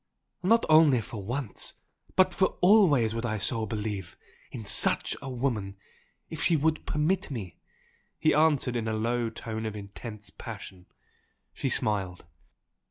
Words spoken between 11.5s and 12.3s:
She smiled.